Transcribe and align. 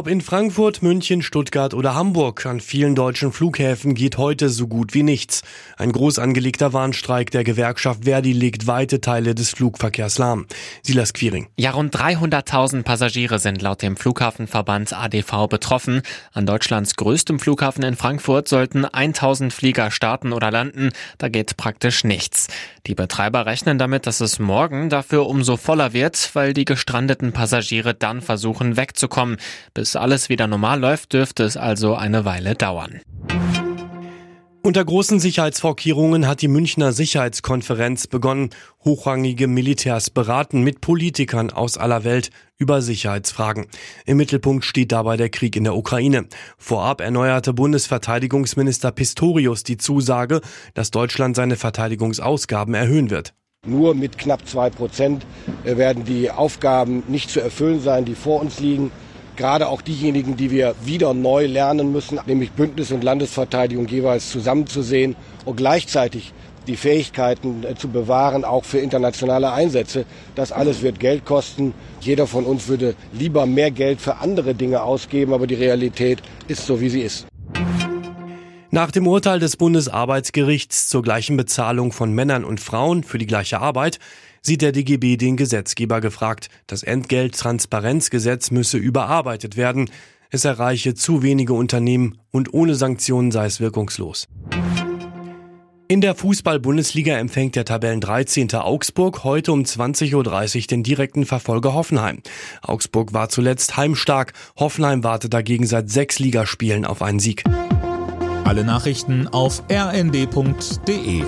Ob 0.00 0.08
in 0.08 0.22
Frankfurt, 0.22 0.80
München, 0.80 1.20
Stuttgart 1.20 1.74
oder 1.74 1.94
Hamburg, 1.94 2.46
an 2.46 2.60
vielen 2.60 2.94
deutschen 2.94 3.32
Flughäfen 3.32 3.92
geht 3.92 4.16
heute 4.16 4.48
so 4.48 4.66
gut 4.66 4.94
wie 4.94 5.02
nichts. 5.02 5.42
Ein 5.76 5.92
groß 5.92 6.18
angelegter 6.18 6.72
Warnstreik 6.72 7.30
der 7.30 7.44
Gewerkschaft 7.44 8.04
Verdi 8.04 8.32
legt 8.32 8.66
weite 8.66 9.02
Teile 9.02 9.34
des 9.34 9.50
Flugverkehrs 9.50 10.16
lahm. 10.16 10.46
Silas 10.82 11.12
Quiring. 11.12 11.48
Ja, 11.58 11.72
rund 11.72 11.94
300.000 11.94 12.82
Passagiere 12.82 13.38
sind 13.38 13.60
laut 13.60 13.82
dem 13.82 13.98
Flughafenverband 13.98 14.94
ADV 14.94 15.48
betroffen. 15.50 16.00
An 16.32 16.46
Deutschlands 16.46 16.96
größtem 16.96 17.38
Flughafen 17.38 17.84
in 17.84 17.94
Frankfurt 17.94 18.48
sollten 18.48 18.86
1000 18.86 19.52
Flieger 19.52 19.90
starten 19.90 20.32
oder 20.32 20.50
landen. 20.50 20.92
Da 21.18 21.28
geht 21.28 21.58
praktisch 21.58 22.04
nichts. 22.04 22.46
Die 22.86 22.94
Betreiber 22.94 23.44
rechnen 23.44 23.76
damit, 23.76 24.06
dass 24.06 24.22
es 24.22 24.38
morgen 24.38 24.88
dafür 24.88 25.26
umso 25.26 25.58
voller 25.58 25.92
wird, 25.92 26.30
weil 26.32 26.54
die 26.54 26.64
gestrandeten 26.64 27.32
Passagiere 27.32 27.92
dann 27.92 28.22
versuchen 28.22 28.78
wegzukommen. 28.78 29.36
Bis 29.74 29.89
alles 29.96 30.28
wieder 30.28 30.46
normal 30.46 30.80
läuft, 30.80 31.12
dürfte 31.12 31.44
es 31.44 31.56
also 31.56 31.94
eine 31.94 32.24
Weile 32.24 32.54
dauern. 32.54 33.00
Unter 34.62 34.84
großen 34.84 35.20
Sicherheitsvorkehrungen 35.20 36.28
hat 36.28 36.42
die 36.42 36.48
Münchner 36.48 36.92
Sicherheitskonferenz 36.92 38.08
begonnen. 38.08 38.50
Hochrangige 38.84 39.46
Militärs 39.46 40.10
beraten 40.10 40.62
mit 40.62 40.82
Politikern 40.82 41.50
aus 41.50 41.78
aller 41.78 42.04
Welt 42.04 42.28
über 42.58 42.82
Sicherheitsfragen. 42.82 43.68
Im 44.04 44.18
Mittelpunkt 44.18 44.66
steht 44.66 44.92
dabei 44.92 45.16
der 45.16 45.30
Krieg 45.30 45.56
in 45.56 45.64
der 45.64 45.74
Ukraine. 45.74 46.26
Vorab 46.58 47.00
erneuerte 47.00 47.54
Bundesverteidigungsminister 47.54 48.92
Pistorius 48.92 49.62
die 49.62 49.78
Zusage, 49.78 50.42
dass 50.74 50.90
Deutschland 50.90 51.36
seine 51.36 51.56
Verteidigungsausgaben 51.56 52.74
erhöhen 52.74 53.08
wird. 53.08 53.32
Nur 53.66 53.94
mit 53.94 54.18
knapp 54.18 54.46
zwei 54.46 54.68
Prozent 54.68 55.24
werden 55.64 56.04
die 56.04 56.30
Aufgaben 56.30 57.02
nicht 57.08 57.30
zu 57.30 57.40
erfüllen 57.40 57.80
sein, 57.80 58.04
die 58.04 58.14
vor 58.14 58.42
uns 58.42 58.60
liegen 58.60 58.92
gerade 59.40 59.68
auch 59.68 59.80
diejenigen, 59.80 60.36
die 60.36 60.50
wir 60.50 60.74
wieder 60.84 61.14
neu 61.14 61.46
lernen 61.46 61.92
müssen, 61.92 62.20
nämlich 62.26 62.52
Bündnis 62.52 62.92
und 62.92 63.02
Landesverteidigung 63.02 63.88
jeweils 63.88 64.30
zusammenzusehen 64.30 65.16
und 65.46 65.56
gleichzeitig 65.56 66.34
die 66.66 66.76
Fähigkeiten 66.76 67.64
äh, 67.64 67.74
zu 67.74 67.88
bewahren, 67.88 68.44
auch 68.44 68.66
für 68.66 68.80
internationale 68.80 69.50
Einsätze. 69.50 70.04
Das 70.34 70.52
alles 70.52 70.82
wird 70.82 71.00
Geld 71.00 71.24
kosten. 71.24 71.72
Jeder 72.02 72.26
von 72.26 72.44
uns 72.44 72.68
würde 72.68 72.94
lieber 73.14 73.46
mehr 73.46 73.70
Geld 73.70 74.02
für 74.02 74.18
andere 74.18 74.54
Dinge 74.54 74.82
ausgeben, 74.82 75.32
aber 75.32 75.46
die 75.46 75.54
Realität 75.54 76.20
ist 76.46 76.66
so, 76.66 76.82
wie 76.82 76.90
sie 76.90 77.00
ist. 77.00 77.26
Nach 78.70 78.90
dem 78.90 79.06
Urteil 79.06 79.40
des 79.40 79.56
Bundesarbeitsgerichts 79.56 80.90
zur 80.90 81.02
gleichen 81.02 81.38
Bezahlung 81.38 81.92
von 81.92 82.12
Männern 82.12 82.44
und 82.44 82.60
Frauen 82.60 83.04
für 83.04 83.16
die 83.16 83.26
gleiche 83.26 83.62
Arbeit 83.62 83.98
sieht 84.42 84.62
der 84.62 84.72
DGB 84.72 85.16
den 85.16 85.36
Gesetzgeber 85.36 86.00
gefragt. 86.00 86.48
Das 86.66 86.82
Entgelttransparenzgesetz 86.82 88.50
müsse 88.50 88.78
überarbeitet 88.78 89.56
werden. 89.56 89.90
Es 90.30 90.44
erreiche 90.44 90.94
zu 90.94 91.22
wenige 91.22 91.54
Unternehmen 91.54 92.18
und 92.30 92.54
ohne 92.54 92.74
Sanktionen 92.74 93.32
sei 93.32 93.46
es 93.46 93.60
wirkungslos. 93.60 94.28
In 95.88 96.00
der 96.00 96.14
Fußball-Bundesliga 96.14 97.18
empfängt 97.18 97.56
der 97.56 97.64
Tabellen 97.64 98.00
13. 98.00 98.54
Augsburg 98.54 99.24
heute 99.24 99.50
um 99.50 99.62
20.30 99.62 100.14
Uhr 100.14 100.66
den 100.68 100.84
direkten 100.84 101.26
Verfolger 101.26 101.74
Hoffenheim. 101.74 102.22
Augsburg 102.62 103.12
war 103.12 103.28
zuletzt 103.28 103.76
heimstark. 103.76 104.32
Hoffenheim 104.56 105.02
wartet 105.02 105.34
dagegen 105.34 105.66
seit 105.66 105.90
sechs 105.90 106.20
Ligaspielen 106.20 106.84
auf 106.84 107.02
einen 107.02 107.18
Sieg. 107.18 107.42
Alle 108.44 108.62
Nachrichten 108.62 109.26
auf 109.26 109.64
rnd.de 109.68 111.24